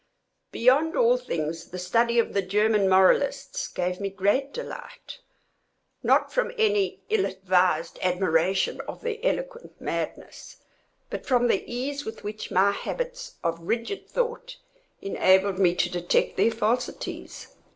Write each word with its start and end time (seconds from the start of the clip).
—Beyond 0.51 0.97
all 0.97 1.15
things, 1.15 1.65
the 1.65 1.77
study 1.77 2.17
of 2.17 2.33
the 2.33 2.41
German 2.41 2.89
moralists 2.89 3.67
gave 3.67 3.99
me 3.99 4.09
great 4.09 4.51
delight; 4.51 5.19
not 6.01 6.33
from 6.33 6.51
any 6.57 7.03
ill 7.09 7.23
advised 7.23 7.99
admiration 8.01 8.81
of 8.87 9.01
their 9.01 9.17
eloquent 9.21 9.79
madness, 9.79 10.57
but 11.11 11.27
from 11.27 11.47
the 11.49 11.63
ease 11.71 12.03
with 12.03 12.23
which 12.23 12.49
my 12.49 12.71
habits 12.71 13.35
of 13.43 13.59
rigid 13.59 14.09
thought 14.09 14.57
enabled 15.03 15.59
me 15.59 15.75
to 15.75 15.87
detect 15.91 16.35
their 16.35 16.49
falsities. 16.49 17.49